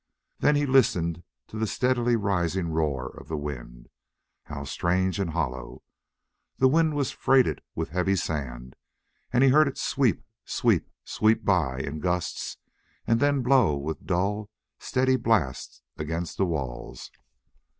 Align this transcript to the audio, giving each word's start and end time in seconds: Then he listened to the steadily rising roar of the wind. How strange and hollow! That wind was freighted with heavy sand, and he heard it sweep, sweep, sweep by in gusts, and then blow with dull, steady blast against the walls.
Then 0.39 0.55
he 0.55 0.65
listened 0.65 1.21
to 1.49 1.59
the 1.59 1.67
steadily 1.67 2.15
rising 2.15 2.69
roar 2.69 3.15
of 3.19 3.27
the 3.27 3.37
wind. 3.37 3.87
How 4.45 4.63
strange 4.63 5.19
and 5.19 5.29
hollow! 5.29 5.83
That 6.57 6.69
wind 6.69 6.95
was 6.95 7.11
freighted 7.11 7.61
with 7.75 7.89
heavy 7.89 8.15
sand, 8.15 8.75
and 9.31 9.43
he 9.43 9.51
heard 9.51 9.67
it 9.67 9.77
sweep, 9.77 10.23
sweep, 10.43 10.89
sweep 11.03 11.45
by 11.45 11.81
in 11.81 11.99
gusts, 11.99 12.57
and 13.05 13.19
then 13.19 13.43
blow 13.43 13.75
with 13.77 14.07
dull, 14.07 14.49
steady 14.79 15.17
blast 15.17 15.83
against 15.99 16.35
the 16.37 16.47
walls. 16.47 17.11